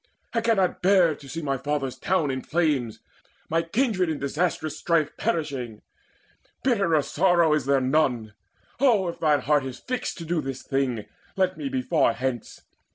[0.33, 3.01] I cannot bear to see my fathers' town In flames,
[3.49, 5.83] my kindred in disastrous strife Perishing:
[6.63, 8.33] bitterer sorrow is there none!
[8.79, 12.61] Oh, if thine heart is fixed to do this thing, Let me be far hence!